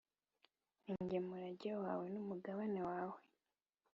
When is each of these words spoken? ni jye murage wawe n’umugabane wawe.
ni 0.83 0.95
jye 1.09 1.19
murage 1.27 1.71
wawe 1.83 2.05
n’umugabane 2.13 2.81
wawe. 2.89 3.17